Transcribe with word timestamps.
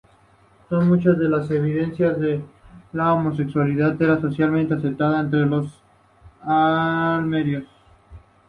Son 0.67 0.87
muchas 0.89 1.15
las 1.19 1.51
evidencias 1.51 2.19
de 2.19 2.37
que 2.39 2.43
la 2.93 3.13
homosexualidad 3.13 4.01
era 4.01 4.19
socialmente 4.19 4.73
aceptada 4.73 5.19
entre 5.19 5.41
los 5.45 5.79
amerindios. 6.41 7.67